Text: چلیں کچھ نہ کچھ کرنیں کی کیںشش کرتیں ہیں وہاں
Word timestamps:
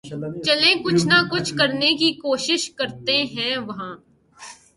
چلیں 0.45 0.75
کچھ 0.83 1.03
نہ 1.07 1.17
کچھ 1.31 1.51
کرنیں 1.57 1.93
کی 1.97 2.09
کیںشش 2.21 2.63
کرتیں 2.77 3.21
ہیں 3.33 3.55
وہاں 3.57 3.93